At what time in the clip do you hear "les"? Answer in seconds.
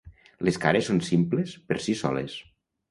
0.49-0.57